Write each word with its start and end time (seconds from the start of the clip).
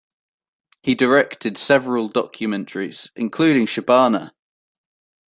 He 0.81 0.95
directed 0.95 1.59
several 1.59 2.09
documentaries, 2.09 3.11
including 3.15 3.67
Shabana! 3.67 4.31